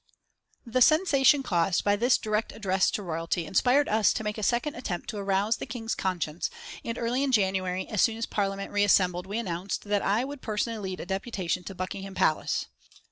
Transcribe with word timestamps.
The 0.65 0.81
sensation 0.81 1.43
caused 1.43 1.83
by 1.83 1.95
this 1.95 2.17
direct 2.17 2.51
address 2.53 2.89
to 2.89 3.03
Royalty 3.03 3.45
inspired 3.45 3.87
us 3.87 4.11
to 4.13 4.23
make 4.23 4.39
a 4.39 4.41
second 4.41 4.73
attempt 4.73 5.11
to 5.11 5.17
arouse 5.17 5.57
the 5.57 5.67
King's 5.67 5.93
conscience, 5.93 6.49
and 6.83 6.97
early 6.97 7.21
in 7.21 7.31
January, 7.31 7.87
as 7.87 8.01
soon 8.01 8.17
as 8.17 8.25
Parliament 8.25 8.71
re 8.71 8.83
assembled, 8.83 9.27
we 9.27 9.37
announced 9.37 9.83
that 9.83 10.01
I 10.01 10.25
would 10.25 10.41
personally 10.41 10.79
lead 10.89 11.01
a 11.01 11.05
deputation 11.05 11.63
to 11.65 11.75
Buckingham 11.75 12.15
Palace. 12.15 12.65